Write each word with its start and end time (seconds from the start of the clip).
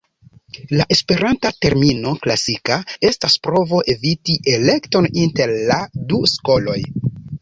La 0.77 0.85
esperanta 0.95 1.51
termino 1.65 2.13
"klasika" 2.23 2.77
estas 3.09 3.37
provo 3.49 3.83
eviti 3.95 4.39
elekton 4.55 5.09
inter 5.27 5.55
la 5.71 5.79
du 6.13 6.23
skoloj. 6.33 6.79